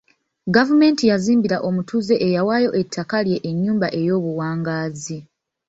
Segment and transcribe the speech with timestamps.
[0.55, 5.17] Gavumenti yazimbira omutuuze eyawaayo ettaka lye enyumba ey'obuwangaazi.